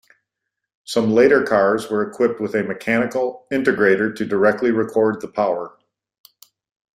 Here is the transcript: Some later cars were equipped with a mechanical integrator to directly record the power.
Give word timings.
Some 0.83 1.11
later 1.13 1.43
cars 1.43 1.91
were 1.91 2.01
equipped 2.01 2.41
with 2.41 2.55
a 2.55 2.63
mechanical 2.63 3.45
integrator 3.53 4.15
to 4.15 4.25
directly 4.25 4.71
record 4.71 5.21
the 5.21 5.27
power. 5.27 5.77